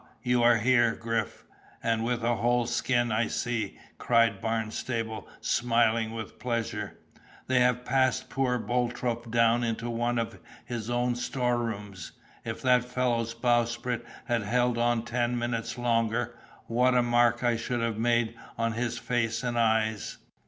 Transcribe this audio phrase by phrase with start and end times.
[0.23, 1.45] you are there, Griff,
[1.83, 6.97] and with a whole skin, I see," cried Barnstable, smiling with pleasure;
[7.45, 12.13] "they have passed poor Boltrope down into one of his own store rooms!
[12.43, 17.81] If that fellow's bowsprit had held on ten minutes longer, what a mark I should
[17.81, 20.17] have made on his face and eyes!"